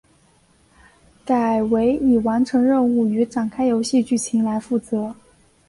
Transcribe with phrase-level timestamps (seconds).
[1.23, 5.13] 改为以完成任务与展开游戏剧情来负责。